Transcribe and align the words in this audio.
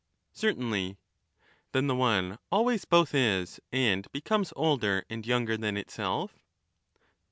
Certainly. 0.33 0.97
Then 1.73 1.85
the 1.85 1.95
one 1.95 2.39
always 2.51 2.85
both 2.85 3.13
is 3.13 3.59
and 3.71 4.11
becomes 4.11 4.51
older 4.55 5.05
and 5.11 5.27
younger 5.27 5.57
than 5.57 5.77
itself? 5.77 6.39